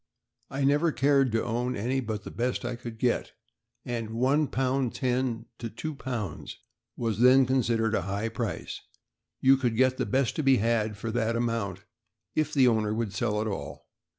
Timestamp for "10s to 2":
4.49-6.53